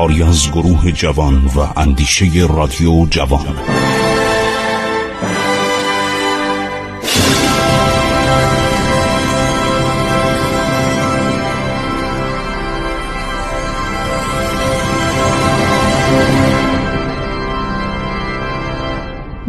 کاری 0.00 0.22
از 0.22 0.50
گروه 0.52 0.92
جوان 0.92 1.34
و 1.34 1.80
اندیشه 1.80 2.26
رادیو 2.48 3.06
جوان. 3.10 3.46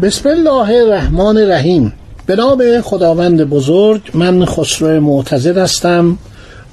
بسم 0.02 0.30
الله 0.30 0.82
الرحمن 0.84 1.38
الرحیم. 1.38 1.94
به 2.26 2.36
نام 2.36 2.82
خداوند 2.82 3.44
بزرگ 3.44 4.02
من 4.14 4.46
خسرو 4.46 5.02
معتزد 5.02 5.58
هستم. 5.58 6.18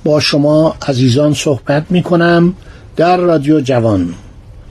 با 0.05 0.20
شما 0.20 0.77
عزیزان 0.88 1.34
صحبت 1.34 1.84
می 1.91 2.02
کنم 2.02 2.55
در 2.98 3.16
رادیو 3.16 3.61
جوان. 3.61 4.15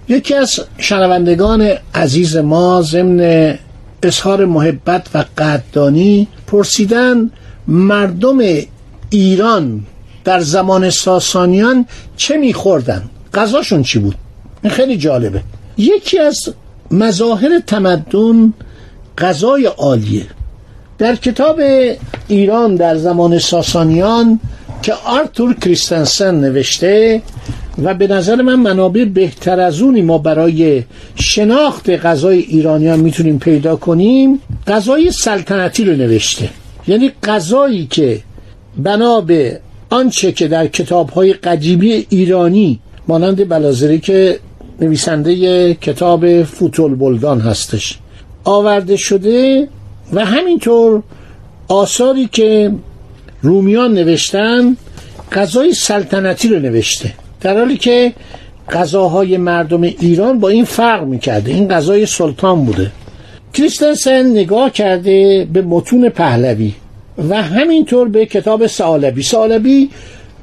یکی 0.08 0.36
از 0.36 0.60
شنوندگان 0.78 1.70
عزیز 1.96 2.38
ما 2.38 2.82
ضمن 2.82 3.60
اظهار 4.04 4.46
محبت 4.46 5.08
و 5.14 5.26
قدردانی 5.38 6.28
پرسیدن 6.48 7.32
مردم 7.68 8.38
ایران 9.10 9.84
در 10.24 10.40
زمان 10.40 10.90
ساسانیان 10.90 11.86
چه 12.18 12.38
میخوردن؟ 12.38 13.04
غذاشون 13.34 13.84
چی 13.84 14.00
بود؟ 14.00 14.16
این 14.64 14.74
خیلی 14.74 14.98
جالبه. 14.98 15.42
یکی 15.78 16.20
از 16.20 16.54
مظاهر 16.92 17.60
تمدن 17.68 18.54
غذای 19.18 19.66
عالیه. 19.66 20.26
در 20.98 21.16
کتاب 21.16 21.62
ایران 22.28 22.76
در 22.76 22.98
زمان 22.98 23.40
ساسانیان 23.40 24.40
که 24.82 24.94
آرتور 24.94 25.54
کریستنسن 25.54 26.36
نوشته 26.36 27.22
و 27.84 27.94
به 27.94 28.08
نظر 28.08 28.36
من 28.36 28.56
منابع 28.56 29.06
بهتر 29.06 29.60
از 29.60 29.82
اونی 29.82 30.02
ما 30.02 30.18
برای 30.18 30.84
شناخت 31.16 31.90
غذای 31.90 32.40
ایرانیان 32.40 33.00
می‌تونیم 33.00 33.40
پیدا 33.40 33.76
کنیم 33.76 34.40
غذای 34.68 35.12
سلطنتی 35.12 35.86
رو 35.86 35.96
نوشته. 35.96 36.50
یعنی 36.88 37.12
غذایی 37.24 37.86
که 37.86 38.20
بنا 38.78 39.22
به 39.22 39.60
آنچه 39.90 40.32
که 40.32 40.48
در 40.48 40.68
کتاب 40.68 41.10
های 41.10 41.34
قدیمی 41.34 42.06
ایرانی 42.10 42.80
مانند 43.08 43.50
بلازری 43.50 44.00
که 44.00 44.40
نویسنده 44.82 45.74
کتاب 45.74 46.44
فوتول 46.44 46.96
بلدان 46.96 47.40
هستش 47.42 47.98
آورده 48.44 48.96
شده 48.96 49.68
و 50.14 50.26
همینطور 50.26 51.04
آثاری 51.68 52.30
که 52.32 52.72
رومیان 53.42 53.94
نوشتن 53.94 54.78
غذای 55.32 55.74
سلطنتی 55.74 56.48
رو 56.48 56.60
نوشته. 56.60 57.14
در 57.42 57.58
حالی 57.58 57.78
که 57.78 58.14
غذاهای 58.72 59.38
مردم 59.38 59.82
ایران 59.82 60.40
با 60.40 60.50
این 60.50 60.66
فرق 60.66 61.04
می‌کرده. 61.04 61.52
این 61.52 61.68
غذای 61.68 62.06
سلطان 62.06 62.66
بوده. 62.66 62.92
کریستنسن 63.54 64.32
نگاه 64.32 64.70
کرده 64.70 65.48
به 65.54 65.62
متون 65.62 66.10
پهلوی 66.10 66.74
و 67.30 67.44
همینطور 67.44 68.10
به 68.10 68.26
کتاب 68.26 68.68
سالبی 68.68 69.24
سالبی 69.24 69.90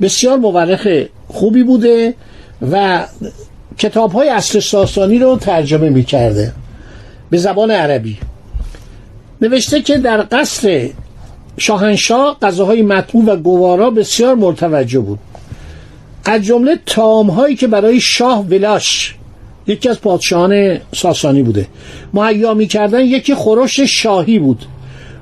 بسیار 0.00 0.38
مورخ 0.38 0.88
خوبی 1.28 1.62
بوده 1.62 2.14
و 2.72 3.04
کتاب 3.78 4.12
های 4.12 4.28
اصل 4.28 4.60
ساسانی 4.60 5.18
رو 5.18 5.36
ترجمه 5.36 5.88
می‌کرده 5.88 6.52
به 7.30 7.36
زبان 7.38 7.70
عربی. 7.70 8.18
نوشته 9.40 9.82
که 9.82 9.98
در 9.98 10.26
قصر 10.32 10.88
شاهنشاه 11.58 12.38
غذاهای 12.42 12.82
مطبوع 12.82 13.24
و 13.24 13.36
گوارا 13.36 13.90
بسیار 13.90 14.34
مرتوجه 14.34 15.00
بود. 15.00 15.18
از 16.24 16.42
جمله 16.42 16.78
تام 16.86 17.30
هایی 17.30 17.56
که 17.56 17.66
برای 17.66 18.00
شاه 18.00 18.46
ولاش 18.46 19.14
یکی 19.66 19.88
از 19.88 20.00
پادشاهان 20.00 20.78
ساسانی 20.92 21.42
بوده 21.42 21.66
مهیا 22.14 22.54
می‌کردن 22.54 23.00
یکی 23.00 23.34
خورش 23.34 23.80
شاهی 23.80 24.38
بود. 24.38 24.64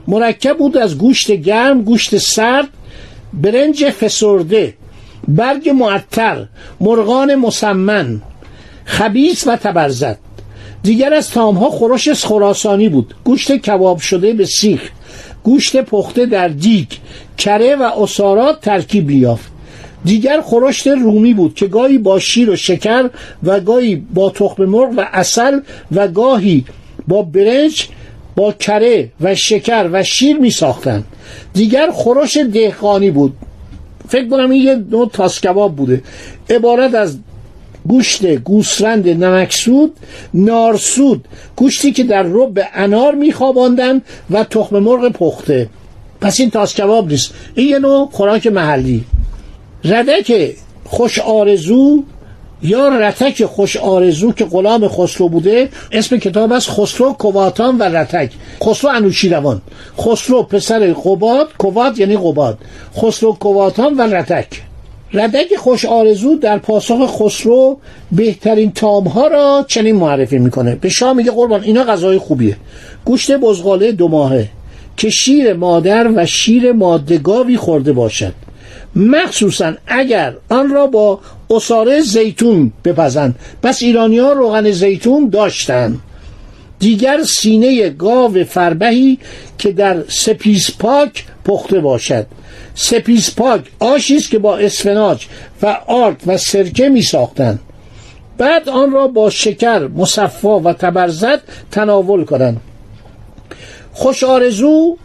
مرکب 0.08 0.58
بود 0.58 0.76
از 0.76 0.98
گوشت 0.98 1.30
گرم 1.30 1.82
گوشت 1.82 2.18
سرد 2.18 2.68
برنج 3.32 3.90
فسرده 3.90 4.74
برگ 5.28 5.68
معطر 5.68 6.46
مرغان 6.80 7.34
مسمن 7.34 8.22
خبیس 8.84 9.46
و 9.46 9.56
تبرزد. 9.56 10.18
دیگر 10.82 11.14
از 11.14 11.30
تامها 11.30 11.70
خورش 11.70 12.08
خراسانی 12.24 12.88
بود. 12.88 13.14
گوشت 13.24 13.52
کباب 13.52 13.98
شده 13.98 14.32
به 14.32 14.44
سیخ 14.44 14.90
گوشت 15.42 15.76
پخته 15.76 16.26
در 16.26 16.48
دیگ 16.48 16.88
کره 17.38 17.76
و 17.76 17.82
اسارات 17.82 18.60
ترکیب 18.60 19.06
بیافت 19.06 19.51
دیگر 20.04 20.40
خورشت 20.40 20.86
رومی 20.86 21.34
بود 21.34 21.54
که 21.54 21.66
گاهی 21.66 21.98
با 21.98 22.18
شیر 22.18 22.50
و 22.50 22.56
شکر 22.56 23.10
و 23.42 23.60
گاهی 23.60 23.96
با 23.96 24.30
تخم 24.30 24.64
مرغ 24.64 24.90
و 24.96 25.06
اصل 25.12 25.60
و 25.92 26.08
گاهی 26.08 26.64
با 27.08 27.22
برنج 27.22 27.88
با 28.36 28.52
کره 28.52 29.10
و 29.20 29.34
شکر 29.34 29.88
و 29.92 30.02
شیر 30.02 30.36
می 30.36 30.50
ساختن. 30.50 31.04
دیگر 31.52 31.90
خورش 31.90 32.36
دهقانی 32.36 33.10
بود. 33.10 33.32
فکر 34.08 34.28
کنم 34.28 34.50
این 34.50 34.62
یه 34.62 34.74
نوع 34.90 35.10
تاسکباب 35.12 35.76
بوده. 35.76 36.02
عبارت 36.50 36.94
از 36.94 37.18
گوشت 37.88 38.26
گوسفند 38.26 39.08
نمکسود 39.08 39.96
نارسود 40.34 41.28
گوشتی 41.56 41.92
که 41.92 42.04
در 42.04 42.22
رب 42.22 42.58
انار 42.74 43.14
میخواباندن 43.14 44.02
و 44.30 44.44
تخم 44.44 44.78
مرغ 44.78 45.12
پخته. 45.12 45.68
پس 46.20 46.40
این 46.40 46.50
تاس 46.50 46.74
کباب 46.74 47.08
نیست. 47.08 47.34
این 47.54 47.68
یه 47.68 47.78
نوع 47.78 48.08
خوراک 48.12 48.46
محلی. 48.46 49.04
ردک 49.84 50.54
خوش 50.84 51.18
آرزو 51.18 52.02
یا 52.62 52.88
رتک 52.88 53.44
خوش 53.44 53.76
آرزو 53.76 54.32
که 54.32 54.44
غلام 54.44 54.88
خسرو 54.88 55.28
بوده 55.28 55.68
اسم 55.92 56.16
کتاب 56.16 56.52
است 56.52 56.70
خسرو 56.70 57.12
کواتان 57.12 57.78
و 57.78 57.82
رتک. 57.82 58.32
خسرو 58.64 58.90
انوشیروان. 58.90 59.62
خسرو 59.98 60.42
پسر 60.42 60.92
قباد 60.92 61.48
کوات 61.58 61.98
یعنی 61.98 62.16
قباد. 62.16 62.58
خسرو 62.96 63.32
کواتان 63.32 63.96
و 63.96 64.00
رتک. 64.00 64.46
ردک 65.12 65.56
خوش 65.56 65.84
آرزو 65.84 66.38
در 66.38 66.58
پاسخ 66.58 67.06
خسرو 67.06 67.78
بهترین 68.12 68.72
تامها 68.72 69.26
را 69.26 69.64
چنین 69.68 69.96
معرفی 69.96 70.38
می‌کنه. 70.38 70.74
به 70.74 70.88
شاه 70.88 71.12
میگه 71.12 71.30
قربان 71.30 71.62
اینا 71.62 71.84
غذای 71.84 72.18
خوبیه. 72.18 72.56
گوشت 73.04 73.32
بزغاله 73.32 73.92
دو 73.92 74.08
ماهه. 74.08 74.48
که 74.96 75.10
شیر 75.10 75.52
مادر 75.52 76.10
و 76.16 76.26
شیر 76.26 76.72
مادگاوی 76.72 77.56
خورده 77.56 77.92
باشد. 77.92 78.32
مخصوصا 78.96 79.74
اگر 79.86 80.34
آن 80.48 80.70
را 80.70 80.86
با 80.86 81.20
اصاره 81.50 82.00
زیتون 82.00 82.72
بپزند. 82.84 83.34
پس 83.62 83.82
ایرانی 83.82 84.18
ها 84.18 84.32
روغن 84.32 84.70
زیتون 84.70 85.28
داشتند 85.28 86.00
دیگر 86.78 87.22
سینه 87.22 87.88
گاو 87.90 88.44
فربهی 88.44 89.18
که 89.58 89.72
در 89.72 90.04
سپیس 90.08 90.70
پاک 90.78 91.24
پخته 91.44 91.80
باشد. 91.80 92.26
سپیس 92.74 93.34
پاک 93.34 93.60
آشی 93.78 94.16
است 94.16 94.30
که 94.30 94.38
با 94.38 94.56
اسفناج 94.56 95.26
و 95.62 95.66
آرد 95.86 96.22
و 96.26 96.36
سرکه 96.36 96.88
می 96.88 97.02
ساختند. 97.02 97.60
بعد 98.38 98.68
آن 98.68 98.92
را 98.92 99.08
با 99.08 99.30
شکر 99.30 99.86
مصفا 99.86 100.60
و 100.60 100.72
تبرزد 100.72 101.40
تناول 101.70 102.24
کنند. 102.24 102.60
خوش 103.92 104.24
آرزو 104.24 104.96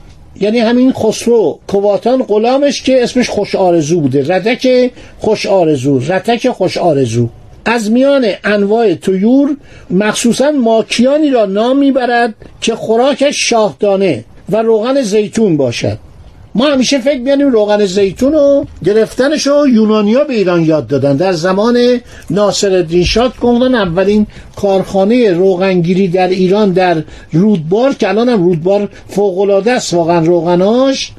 یعنی 0.42 0.60
همین 0.60 0.94
خسرو 0.94 1.60
کواتان 1.68 2.24
غلامش 2.24 2.82
که 2.82 3.04
اسمش 3.04 3.30
خوش 3.30 3.56
آرزو 3.56 4.00
بوده. 4.00 4.36
ردک 4.36 4.92
خوش 5.20 5.46
آرزو 5.46 6.00
رتک 6.00 6.50
خوش 6.50 6.78
آرزو. 6.78 7.30
از 7.66 7.92
میان 7.92 8.26
انواع 8.44 8.94
تویور 8.94 9.58
مخصوصا 9.90 10.52
ماکیانی 10.52 11.30
را 11.30 11.46
نام 11.46 11.78
می‌برد 11.78 12.34
که 12.62 12.76
خوراکش 12.76 13.50
شاهدانه 13.50 14.24
و 14.50 14.58
روغن 14.58 15.02
زیتون 15.02 15.58
باشد. 15.58 15.98
ما 16.58 16.66
همیشه 16.66 17.00
فکر 17.00 17.20
میانیم 17.20 17.50
روغن 17.50 17.86
زیتون 17.86 18.34
رو 18.34 18.66
گرفتنش 18.86 19.48
رو 19.48 19.68
یونانیا 19.68 20.24
به 20.24 20.34
ایران 20.34 20.66
یاد 20.66 20.88
دادن. 20.88 21.16
در 21.16 21.34
زمان 21.34 22.00
ناصر 22.30 23.04
شاه 23.06 23.34
گفتن 23.42 23.76
اولین 23.76 24.28
کارخانه 24.56 25.34
روغنگیری 25.34 26.08
در 26.08 26.28
ایران 26.28 26.72
در 26.72 27.04
رودبار 27.32 27.94
که 27.94 28.10
الان 28.10 28.30
هم 28.30 28.44
رودبار 28.44 28.90
فوق 29.10 29.68
است 29.68 29.94
واقعا 29.94 30.20
روغناش 30.20 31.12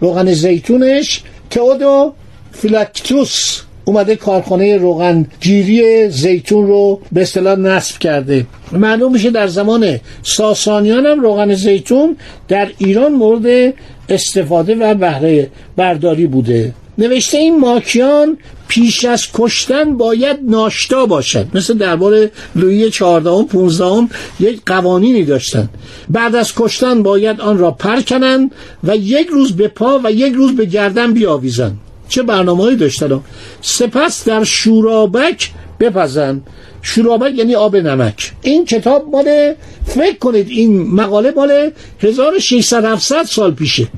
روغن 0.00 0.32
زیتونش 0.32 1.22
تئودو 1.50 2.12
فیلاکتوس 2.52 3.60
اومده 3.84 4.16
کارخانه 4.16 4.76
روغن 4.76 5.26
گیری 5.40 6.08
زیتون 6.08 6.66
رو 6.66 7.00
به 7.12 7.22
اصطلاح 7.22 7.58
نصب 7.58 7.98
کرده. 7.98 8.46
معلوم 8.72 9.12
میشه 9.12 9.30
در 9.30 9.46
زمان 9.46 10.00
ساسانیان 10.22 11.06
هم 11.06 11.20
روغن 11.20 11.54
زیتون 11.54 12.16
در 12.48 12.68
ایران 12.78 13.12
مورد 13.12 13.74
استفاده 14.08 14.74
و 14.74 14.94
بهره 14.94 15.50
برداری 15.76 16.26
بوده. 16.26 16.72
نوشته 16.98 17.38
این 17.38 17.60
ماکیان 17.60 18.36
پیش 18.68 19.04
از 19.04 19.26
کشتن 19.34 19.96
باید 19.96 20.36
ناشتا 20.42 21.06
باشد. 21.06 21.46
مثل 21.54 21.78
درباره 21.78 22.30
لویی 22.56 22.90
چهاردهم 22.90 23.46
پونزدهم 23.46 24.10
یک 24.40 24.60
قوانینی 24.66 25.24
داشتند 25.24 25.68
بعد 26.08 26.34
از 26.34 26.52
کشتن 26.56 27.02
باید 27.02 27.40
آن 27.40 27.58
را 27.58 27.70
پر 27.70 28.00
کنند 28.00 28.52
و 28.84 28.96
یک 28.96 29.26
روز 29.26 29.52
به 29.52 29.68
پا 29.68 30.00
و 30.04 30.12
یک 30.12 30.34
روز 30.34 30.56
به 30.56 30.64
گردن 30.64 31.12
بیاویزند. 31.12 31.78
چه 32.08 32.22
برنامه‌ای 32.22 32.76
داشتن 32.76 33.20
سپس 33.60 34.24
در 34.24 34.44
شورابک 34.44 35.50
بپزن. 35.80 36.42
شورابک 36.82 37.34
یعنی 37.34 37.54
آب 37.54 37.76
نمک. 37.76 38.32
این 38.42 38.64
کتاب 38.64 39.08
مال 39.12 39.54
فکر 39.86 40.18
کنید 40.18 40.48
این 40.48 40.82
مقاله 40.82 41.32
مال 41.36 41.70
1600 42.00 42.84
700 42.84 43.22
سال 43.22 43.54
پیشه. 43.54 43.88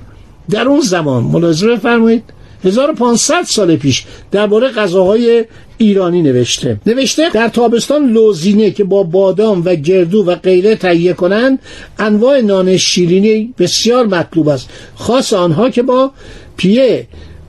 در 0.50 0.69
اون 0.69 0.81
زمان 0.81 1.23
ملاحظه 1.23 1.67
بفرمایید. 1.67 2.25
1500 2.64 3.43
سال 3.43 3.76
پیش 3.76 4.05
درباره 4.31 4.69
غذاهای 4.69 5.44
ایرانی 5.79 6.23
نوشته. 6.23 6.81
نوشته 6.87 7.31
در 7.31 7.49
تابستان 7.49 8.12
لوزینه 8.12 8.70
که 8.70 8.85
با 8.85 9.02
بادام 9.02 9.62
و 9.64 9.75
گردو 9.75 10.25
و 10.25 10.35
غیره 10.35 10.76
تهیه 10.76 11.12
کنند 11.12 11.59
انواع 11.99 12.41
نان 12.41 12.76
شیرینی 12.76 13.55
بسیار 13.59 14.06
مطلوب 14.06 14.49
است. 14.49 14.69
خاص 14.94 15.32
آنها 15.32 15.70
که 15.70 15.82
با 15.82 16.11
پیه 16.56 17.06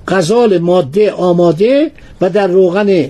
غزال 0.08 0.58
ماده 0.58 1.12
آماده 1.12 1.92
و 2.22 2.30
در 2.30 2.48
روغن 2.48 3.10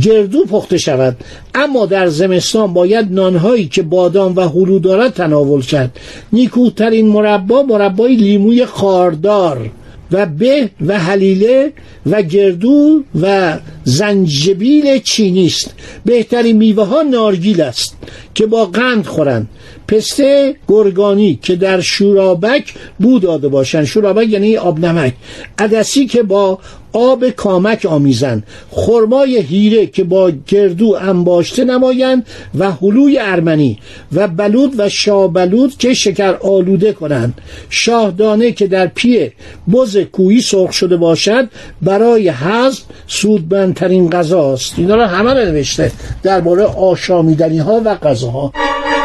گردو 0.00 0.44
پخته 0.44 0.78
شود. 0.78 1.16
اما 1.54 1.86
در 1.86 2.08
زمستان 2.08 2.72
باید 2.72 3.12
نانهایی 3.12 3.68
که 3.68 3.82
بادام 3.82 4.36
و 4.36 4.40
هلو 4.40 4.78
دارد 4.78 5.12
تناول 5.12 5.62
کرد. 5.62 5.96
نیکوترین 6.32 7.08
مربا 7.08 7.62
مربای 7.62 8.16
لیموی 8.16 8.66
خاردار 8.66 9.70
و 10.12 10.26
به 10.26 10.70
و 10.86 10.98
حلیله 10.98 11.72
و 12.10 12.22
گردو 12.22 13.02
و 13.22 13.58
زنجبیل 13.84 14.98
چینی 14.98 15.46
است. 15.46 15.74
بهترین 16.04 16.56
میوه 16.56 16.84
ها 16.84 17.02
نارگیل 17.02 17.60
است. 17.60 17.96
که 18.34 18.46
با 18.46 18.64
قند 18.64 19.06
خورند. 19.06 19.48
پسته 19.88 20.56
گرگانی 20.68 21.38
که 21.42 21.56
در 21.56 21.80
شورابک 21.80 22.74
بو 22.98 23.18
داده 23.18 23.48
باشند. 23.48 23.84
شورابک 23.84 24.28
یعنی 24.28 24.56
آب 24.56 24.78
نمک. 24.78 25.14
عدسی 25.58 26.06
که 26.06 26.22
با 26.22 26.58
آب 26.92 27.30
کامک 27.30 27.86
آمیزند. 27.86 28.46
خرمای 28.70 29.40
هیره 29.40 29.86
که 29.86 30.04
با 30.04 30.32
گردو 30.46 30.98
انباشته 31.00 31.64
نمایند 31.64 32.26
و 32.58 32.72
حلوی 32.72 33.18
ارمنی 33.18 33.78
و 34.12 34.28
بلود 34.28 34.74
و 34.78 34.88
شابلود 34.88 35.76
که 35.78 35.94
شکر 35.94 36.34
آلوده 36.34 36.92
کنند. 36.92 37.40
شاهدانه 37.70 38.52
که 38.52 38.66
در 38.66 38.86
پی 38.86 39.30
بز 39.72 39.96
کویی 39.96 40.40
سرخ 40.40 40.72
شده 40.72 40.96
باشد 40.96 41.48
برای 41.82 42.28
هضم 42.28 42.82
سودمندترین 43.06 44.10
غذاست. 44.10 44.74
اینا 44.76 44.94
رو 44.94 45.02
همه 45.02 45.34
نوشته. 45.34 45.92
درباره 46.22 46.62
آشامیدنی 46.62 47.58
ها 47.58 47.82
و 47.84 47.94
Amazon. 48.22 49.01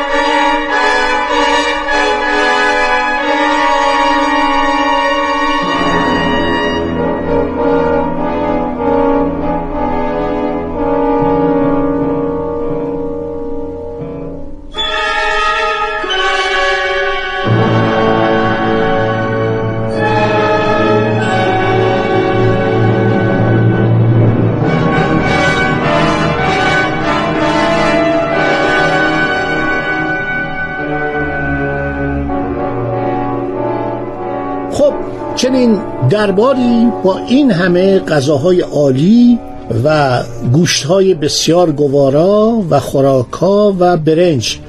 غذاها 34.77 34.93
چنین 35.35 35.79
درباری 36.09 36.87
با 37.03 37.17
این 37.17 37.51
همه 37.51 37.99
غذاهای 37.99 38.61
عالی 38.61 39.39
و 39.83 40.19
گوشتهای 40.53 41.13
بسیار 41.13 41.71
گوارا 41.71 42.63
و 42.69 42.79
خوراکا 42.79 43.75
و 43.79 43.97
برنج 43.97 44.59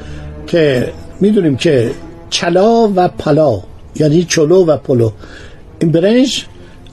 که 0.47 0.93
می‌دونیم 1.21 1.57
که 1.57 1.91
چلا 2.31 2.93
و 2.97 3.09
پلا 3.09 3.63
یعنی 3.97 4.25
چلو 4.25 4.65
و 4.67 4.77
پلو 4.77 5.11
این 5.81 5.93
برنج 5.93 6.45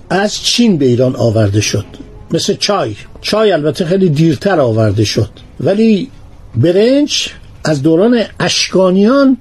از 0.09 0.35
چین 0.35 0.77
به 0.77 0.85
ایران 0.85 1.15
آورده 1.15 1.61
شد 1.61 1.85
مثل 2.31 2.53
چای. 2.53 2.95
چای 3.21 3.51
البته 3.51 3.85
خیلی 3.85 4.09
دیرتر 4.09 4.59
آورده 4.59 5.03
شد. 5.03 5.29
ولی 5.59 6.09
برنج 6.55 7.29
از 7.63 7.81
دوران 7.81 8.21
اشکانیان 8.39 9.37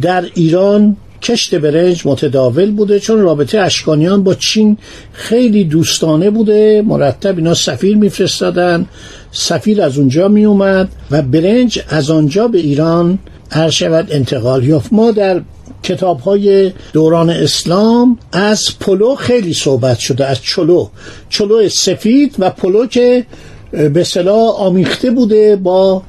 در 0.00 0.24
ایران 0.34 0.96
کشت 1.26 1.54
برنج 1.54 2.02
متداول 2.04 2.70
بوده 2.70 3.00
چون 3.00 3.20
رابطه 3.20 3.60
اشکانیان 3.60 4.22
با 4.22 4.34
چین 4.34 4.76
خیلی 5.12 5.64
دوستانه 5.64 6.30
بوده. 6.30 6.82
مرتب 6.86 7.36
اینا 7.36 7.54
سفیر 7.54 7.96
میفرستادن. 7.96 8.86
سفیر 9.32 9.82
از 9.82 9.98
اونجا 9.98 10.28
می 10.28 10.44
اومد 10.44 10.88
و 11.10 11.22
برنج 11.22 11.82
از 11.88 12.10
آنجا 12.10 12.48
به 12.48 12.58
ایران 12.58 13.18
هر 13.50 13.70
شود 13.70 14.08
انتقال 14.10 14.64
یافت. 14.64 14.92
ما 14.92 15.10
در 15.10 15.42
کتاب 15.82 16.20
های 16.20 16.72
دوران 16.92 17.30
اسلام 17.30 18.18
از 18.32 18.78
پلو 18.80 19.14
خیلی 19.14 19.54
صحبت 19.54 19.98
شده 19.98 20.26
از 20.26 20.42
چلو. 20.42 20.88
چلو 21.28 21.68
سفید 21.68 22.34
و 22.38 22.50
پلو 22.50 22.86
که 22.86 23.26
به 23.70 24.04
صلاح 24.04 24.60
آمیخته 24.60 25.10
بوده 25.10 25.56
با 25.56 26.02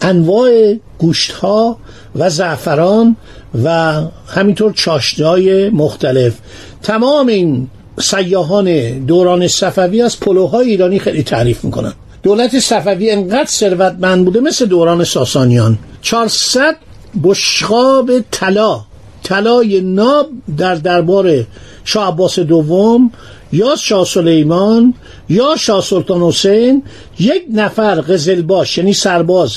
انواع 0.00 0.74
گوشت 0.98 1.32
ها 1.32 1.78
و 2.16 2.30
زعفران 2.30 3.16
و 3.64 4.00
همینطور 4.26 4.72
چاشتهای 4.72 5.70
مختلف. 5.70 6.34
تمام 6.82 7.26
این 7.26 7.68
سیاهان 7.98 8.98
دوران 8.98 9.48
صفوی 9.48 10.02
از 10.02 10.20
پلوهای 10.20 10.70
ایرانی 10.70 10.98
خیلی 10.98 11.22
تعریف 11.22 11.64
می‌کنن. 11.64 11.92
دولت 12.22 12.58
صفوی 12.58 13.10
انقدر 13.10 13.46
ثروتمند 13.46 14.24
بوده 14.24 14.40
مثل 14.40 14.66
دوران 14.66 15.04
ساسانیان. 15.04 15.78
400 16.02 16.76
بشخاب 17.24 18.10
طلا 18.30 18.80
طلای 19.22 19.80
ناب 19.80 20.26
در 20.58 20.74
دربار 20.74 21.46
شاه 21.84 22.08
عباس 22.08 22.38
دوم 22.38 23.12
یا 23.52 23.76
شاه 23.76 24.04
سلیمان 24.04 24.94
یا 25.28 25.56
شاه 25.58 25.82
سلطان 25.82 26.22
حسین. 26.22 26.82
یک 27.18 27.42
نفر 27.52 28.00
قزلباش 28.00 28.78
یعنی 28.78 28.92
سرباز 28.92 29.52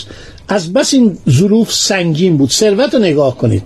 از 0.48 0.74
بس 0.74 0.94
این 0.94 1.18
ظروف 1.30 1.74
سنگین 1.74 2.38
بود. 2.38 2.50
ثروت 2.50 2.94
رو 2.94 3.00
نگاه 3.00 3.38
کنید. 3.38 3.64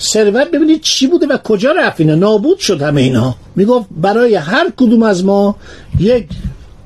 ثروت 0.00 0.50
ببینید 0.50 0.80
چی 0.80 1.06
بوده 1.06 1.26
و 1.26 1.36
کجا 1.36 1.72
رفت 1.72 2.00
اینا. 2.00 2.14
نابود 2.14 2.58
شد 2.58 2.82
همه 2.82 3.00
اینا. 3.00 3.34
می‌گفت 3.56 3.86
برای 3.90 4.34
هر 4.34 4.70
کدوم 4.76 5.02
از 5.02 5.24
ما 5.24 5.56
یک 6.00 6.26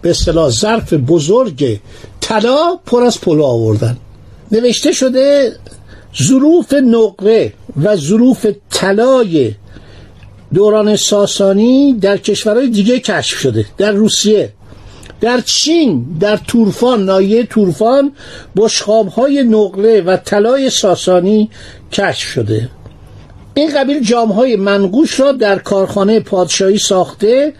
به 0.02 0.10
اصطلاح 0.10 0.50
ظرف 0.50 0.92
بزرگ 0.92 1.80
طلا 2.20 2.78
پر 2.86 3.02
از 3.02 3.20
پلو 3.20 3.44
آوردن. 3.44 3.96
نوشته 4.52 4.92
شده 4.92 5.52
ظروف 6.22 6.72
نقره 6.72 7.52
و 7.82 7.96
ظروف 7.96 8.46
طلای 8.70 9.54
دوران 10.54 10.96
ساسانی 10.96 11.92
در 11.92 12.16
کشورهای 12.16 12.68
دیگه 12.68 13.00
کشف 13.00 13.38
شده. 13.38 13.66
در 13.78 13.92
روسیه. 13.92 14.52
در 15.20 15.40
چین 15.40 16.06
در 16.20 16.36
تورفان 16.36 17.04
نایه 17.04 17.46
تورفان 17.46 18.12
بشخاب 18.56 19.08
های 19.08 19.42
نقره 19.42 20.00
و 20.00 20.16
طلای 20.16 20.70
ساسانی 20.70 21.50
کشف 21.92 22.28
شده. 22.28 22.68
این 23.54 23.74
قبیل 23.74 24.04
جامهای 24.04 24.56
منقوش 24.56 25.20
را 25.20 25.32
در 25.32 25.58
کارخانه 25.58 26.20
پادشاهی 26.20 26.78
ساخته 26.78 27.52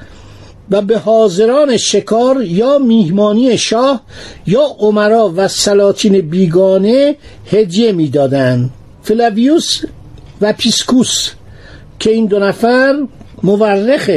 و 0.70 0.82
به 0.82 0.98
حاضران 0.98 1.76
شکار 1.76 2.42
یا 2.42 2.78
میهمانی 2.78 3.58
شاه 3.58 4.00
یا 4.46 4.62
عمرا 4.78 5.32
و 5.36 5.48
سلاطین 5.48 6.20
بیگانه 6.20 7.16
هدیه 7.46 7.92
می‌دادند. 7.92 8.70
فلاویوس 9.02 9.84
و 10.40 10.52
پیسکوس 10.52 11.30
که 11.98 12.10
این 12.10 12.26
دو 12.26 12.38
نفر 12.38 13.06
مورخ 13.42 14.10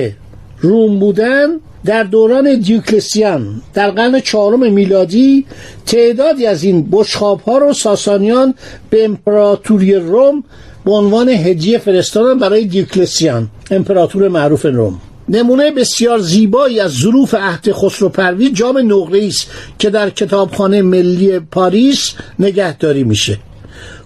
روم 0.60 1.00
بودن 1.00 1.48
در 1.86 2.04
دوران 2.04 2.60
دیوکلسیان 2.60 3.62
در 3.74 3.92
قرن 3.92 4.20
چهارم 4.20 4.74
میلادی 4.74 5.46
تعدادی 5.86 6.46
از 6.46 6.64
این 6.64 6.90
بشقاب 6.92 7.42
ها 7.42 7.58
رو 7.58 7.74
ساسانیان 7.74 8.54
به 8.90 9.06
امپراتوری 9.06 9.96
روم 9.96 10.44
به 10.86 10.92
عنوان 10.92 11.30
هدیه 11.30 11.78
فرستادن 11.78 12.40
برای 12.40 12.66
دیوکلسیان 12.66 13.50
امپراتور 13.72 14.28
معروف 14.28 14.66
روم. 14.66 15.02
نمونه 15.30 15.72
بسیار 15.72 16.20
زیبایی 16.20 16.80
از 16.80 16.92
ظروف 16.92 17.34
عهد 17.34 17.72
خسرو 17.72 18.10
پرویز 18.10 18.54
جام 18.54 18.78
نقره 18.78 19.26
است 19.28 19.48
که 19.80 19.90
در 19.90 20.10
کتابخانه 20.10 20.82
ملی 20.82 21.40
پاریس 21.40 22.14
نگهداری 22.40 23.04
میشه. 23.04 23.38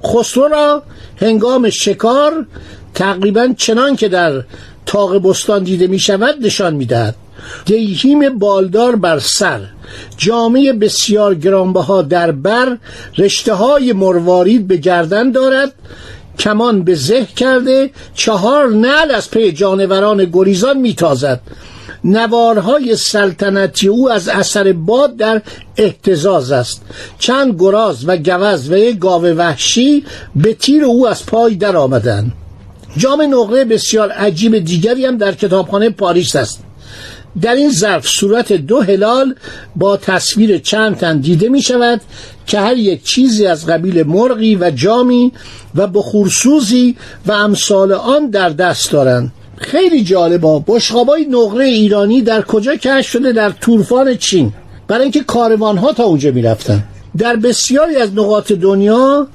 خسرو 0.06 0.48
را 0.48 0.84
هنگام 1.18 1.70
شکار 1.70 2.46
تقریبا 2.94 3.54
چنان 3.58 3.96
که 3.96 4.08
در 4.08 4.44
تاق 4.86 5.30
بستان 5.30 5.64
دیده 5.64 5.88
می 5.88 6.00
شود 6.00 6.36
نشان 6.46 6.74
می 6.74 6.86
دهد 6.86 7.16
دیهیم 7.66 8.38
بالدار 8.40 8.96
بر 8.96 9.20
سر 9.20 9.62
جامعه 10.18 10.74
بسیار 10.74 11.36
گرانبها 11.36 12.02
در 12.02 12.32
بر 12.32 12.78
رشته 13.18 13.54
های 13.54 13.94
مروارید 13.94 14.68
به 14.68 14.78
گردن 14.78 15.32
دارد 15.32 15.74
کمان 16.40 16.84
به 16.84 16.96
زه 16.96 17.26
کرده 17.26 17.90
چهار 18.14 18.70
نل 18.70 19.12
از 19.12 19.32
پی 19.32 19.52
جانوران 19.52 20.26
گریزان 20.26 20.78
میتازد. 20.78 21.42
نوارهای 22.04 22.96
سلطنتی 22.96 23.88
او 23.88 24.12
از 24.12 24.30
اثر 24.30 24.74
باد 24.74 25.16
در 25.16 25.42
احتزاز 25.78 26.52
است. 26.52 26.82
چند 27.20 27.56
گراز 27.60 28.10
و 28.10 28.18
گوز 28.18 28.72
و 28.72 28.78
یک 28.78 29.00
گاو 29.00 29.26
وحشی 29.26 30.04
به 30.36 30.54
تیر 30.54 30.84
او 30.84 31.08
از 31.08 31.26
پای 31.26 31.56
در 31.56 31.78
آمدن 31.78 32.32
جام 32.98 33.22
نقره 33.22 33.66
بسیار 33.66 34.12
عجیب 34.12 34.58
دیگری 34.60 35.06
هم 35.06 35.18
در 35.18 35.32
کتابخانه 35.32 35.90
پاریس 35.90 36.36
است. 36.36 36.64
در 37.42 37.56
این 37.56 37.72
ظرف 37.72 38.08
صورت 38.08 38.54
دو 38.54 38.82
هلال 38.82 39.36
با 39.76 39.98
تصویر 39.98 40.58
چند 40.58 40.98
تن 40.98 41.18
دیده 41.18 41.50
می 41.50 41.62
شود 41.62 42.02
که 42.48 42.60
هر 42.60 42.78
یک 42.78 43.04
چیزی 43.04 43.46
از 43.46 43.66
قبیل 43.66 44.04
مرغی 44.04 44.56
و 44.56 44.72
جامی 44.72 45.32
و 45.76 45.88
بخورسوزی 45.88 46.96
و 47.26 47.32
امثال 47.32 47.92
آن 47.92 48.30
در 48.30 48.50
دست 48.50 48.92
دارند. 48.92 49.32
خیلی 49.58 50.04
جالبا 50.04 50.64
بشقابای 50.68 51.26
نقره 51.26 51.66
ایرانی 51.66 52.22
در 52.22 52.42
کجا 52.42 52.76
کشف 52.76 53.12
شده؟ 53.12 53.32
در 53.32 53.50
طوفان 53.50 54.18
چین. 54.18 54.54
برای 54.88 55.04
اینکه 55.04 55.24
کاروان 55.24 55.78
ها 55.78 55.94
تا 55.94 56.04
اونجا 56.04 56.32
می‌رفتن 56.32 56.84
در 57.18 57.36
بسیاری 57.36 57.96
از 57.96 58.14
نقاط 58.14 58.52
دنیا 58.52 59.28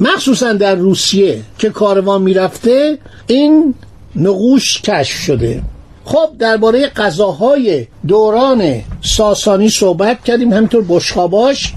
مخصوصا 0.00 0.52
در 0.52 0.74
روسیه 0.74 1.40
که 1.58 1.70
کاروان 1.70 2.22
می‌رفته 2.22 2.98
این 3.26 3.74
نقوش 4.16 4.82
کشف 4.82 5.16
شده. 5.16 5.62
خب 6.04 6.28
درباره 6.38 6.86
غذاهای 6.86 7.86
دوران 8.08 8.82
ساسانی 9.02 9.68
صحبت 9.68 10.24
کردیم 10.24 10.52
همینطور 10.52 10.84
بشقاباش. 10.88 11.72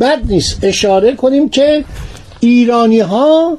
بد 0.00 0.20
نیست 0.24 0.58
اشاره 0.62 1.14
کنیم 1.14 1.48
که 1.48 1.84
ایرانی 2.40 3.00
ها 3.00 3.58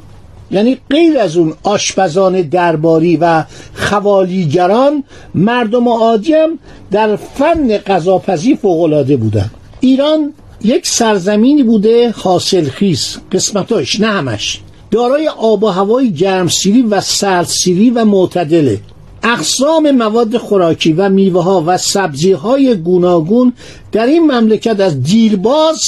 یعنی 0.51 0.77
غیر 0.89 1.19
از 1.19 1.37
اون 1.37 1.53
آشپزان 1.63 2.41
درباری 2.41 3.17
و 3.17 3.43
خوالیگران 3.73 5.03
مردم 5.35 5.87
عادی 5.87 6.33
هم 6.33 6.59
در 6.91 7.15
فن 7.15 7.77
غذاپزی 7.77 8.55
فوقالعاده 8.55 9.17
بودن. 9.17 9.49
ایران 9.79 10.33
یک 10.63 10.87
سرزمینی 10.87 11.63
بوده 11.63 12.11
حاصلخیز 12.11 13.17
قسمتاش 13.31 13.99
نه 13.99 14.07
همش. 14.07 14.59
دارای 14.91 15.27
آب 15.27 15.63
و 15.63 15.67
هوای 15.67 16.11
گرمسیری 16.11 16.81
و 16.81 17.01
سردسیری 17.01 17.89
و 17.89 18.05
معتدله. 18.05 18.79
اقسام 19.23 19.91
مواد 19.91 20.37
خوراکی 20.37 20.93
و 20.93 21.09
میوه 21.09 21.43
ها 21.43 21.63
و 21.67 21.77
سبزی 21.77 22.31
های 22.31 22.75
گوناگون 22.75 23.53
در 23.91 24.05
این 24.05 24.31
مملکت 24.31 24.79
از 24.79 25.03
دیرباز 25.03 25.79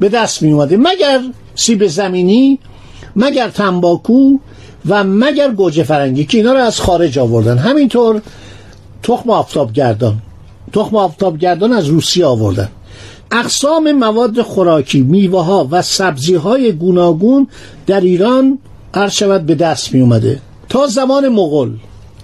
به 0.00 0.08
دست 0.08 0.42
می 0.42 0.52
اومده 0.52 0.76
مگر 0.76 1.20
سیب 1.54 1.86
زمینی 1.86 2.58
مگر 3.16 3.48
تنباکو 3.48 4.38
و 4.86 5.04
مگر 5.04 5.50
گوجه 5.50 5.82
فرنگی 5.82 6.24
که 6.24 6.38
اینا 6.38 6.52
رو 6.52 6.58
از 6.58 6.80
خارج 6.80 7.18
آوردن. 7.18 7.58
همینطور 7.58 8.22
تخم 9.02 9.30
آفتابگردان. 9.30 10.16
تخم 10.72 10.96
آفتابگردان 10.96 11.72
از 11.72 11.86
روسیه 11.86 12.26
آوردن. 12.26 12.68
اقسام 13.30 13.92
مواد 13.92 14.42
خوراکی 14.42 15.00
میوه 15.00 15.44
ها 15.44 15.68
و 15.70 15.82
سبزی 15.82 16.34
های 16.34 16.72
گوناگون 16.72 17.48
در 17.86 18.00
ایران 18.00 18.58
هر 18.94 19.08
شود 19.08 19.46
به 19.46 19.54
دست 19.54 19.94
می 19.94 20.00
اومده 20.00 20.40
تا 20.68 20.86
زمان 20.86 21.28
مغل 21.28 21.70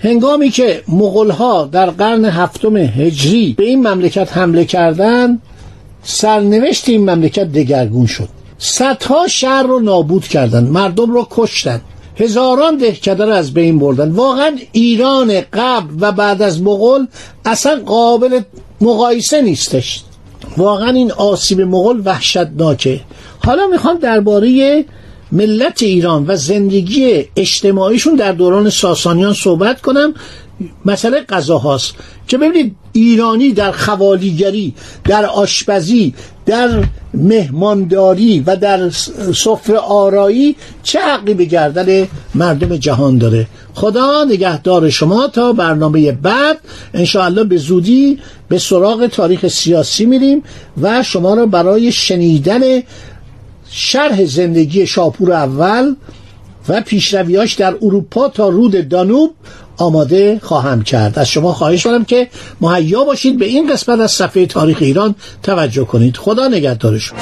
هنگامی 0.02 0.50
که 0.50 0.82
مغل 0.88 1.30
ها 1.30 1.68
در 1.72 1.90
قرن 1.90 2.24
هفتم 2.24 2.76
هجری 2.76 3.54
به 3.58 3.64
این 3.64 3.88
مملکت 3.88 4.36
حمله 4.36 4.64
کردند 4.64 5.42
سرنوشت 6.02 6.88
این 6.88 7.10
مملکت 7.10 7.52
دگرگون 7.52 8.06
شد. 8.06 8.28
صدها 8.58 9.26
شهر 9.28 9.62
رو 9.62 9.80
نابود 9.80 10.28
کردند 10.28 10.68
مردم 10.68 11.12
رو 11.12 11.26
کشتند 11.30 11.80
هزاران 12.16 12.76
دهکده 12.76 13.24
رو 13.24 13.32
از 13.32 13.54
بین 13.54 13.78
بردن. 13.78 14.10
واقعا 14.10 14.56
ایران 14.72 15.40
قبل 15.52 15.94
و 16.00 16.12
بعد 16.12 16.42
از 16.42 16.62
مغل 16.62 17.06
اصلا 17.44 17.80
قابل 17.86 18.40
مقایسه 18.80 19.42
نیستش. 19.42 20.02
واقعا 20.56 20.90
این 20.90 21.12
آسیب 21.12 21.60
مغل 21.60 22.00
وحشتناکه. 22.04 23.00
حالا 23.44 23.66
می‌خوام 23.66 23.98
درباره 23.98 24.84
ملت 25.34 25.82
ایران 25.82 26.24
و 26.26 26.36
زندگی 26.36 27.24
اجتماعیشون 27.36 28.14
در 28.14 28.32
دوران 28.32 28.70
ساسانیان 28.70 29.32
صحبت 29.32 29.80
کنم 29.80 30.14
مسئله 30.84 31.20
غذا 31.20 31.58
هاست. 31.58 31.94
که 32.28 32.38
ببینید 32.38 32.76
ایرانی 32.92 33.52
در 33.52 33.72
خوالیگری 33.72 34.74
در 35.04 35.26
آشپزی 35.26 36.14
در 36.46 36.84
مهمانداری 37.14 38.40
و 38.46 38.56
در 38.56 38.90
سفره 39.34 39.76
آرایی 39.78 40.56
چه 40.82 40.98
حقی 41.00 41.34
به 41.34 41.44
گردن 41.44 42.08
مردم 42.34 42.76
جهان 42.76 43.18
داره؟ 43.18 43.46
خدا 43.74 44.24
نگهدار 44.24 44.90
شما 44.90 45.28
تا 45.28 45.52
برنامه 45.52 46.12
بعد. 46.12 46.58
انشاءالله 46.94 47.44
به 47.44 47.56
زودی 47.56 48.18
به 48.48 48.58
سراغ 48.58 49.06
تاریخ 49.06 49.48
سیاسی 49.48 50.06
میریم 50.06 50.42
و 50.82 51.02
شما 51.02 51.34
را 51.34 51.46
برای 51.46 51.92
شنیدن 51.92 52.60
شرح 53.76 54.24
زندگی 54.24 54.86
شاپور 54.86 55.32
اول 55.32 55.94
و 56.68 56.80
پیشرویاش 56.80 57.52
در 57.54 57.74
اروپا 57.82 58.28
تا 58.28 58.48
رود 58.48 58.88
دانوب 58.88 59.34
آماده 59.76 60.40
خواهم 60.42 60.82
کرد. 60.82 61.18
از 61.18 61.28
شما 61.28 61.52
خواهش 61.52 61.84
کنم 61.84 62.04
که 62.04 62.28
مهیا 62.60 63.04
باشید 63.04 63.38
به 63.38 63.44
این 63.44 63.72
قسمت 63.72 64.00
از 64.00 64.10
صفحه 64.10 64.46
تاریخ 64.46 64.78
ایران 64.80 65.14
توجه 65.42 65.84
کنید. 65.84 66.16
خدا 66.16 66.48
نگهدار 66.48 66.98
شما. 66.98 67.18